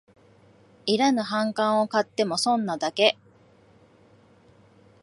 [0.87, 3.19] いらぬ反感を買っても損なだけ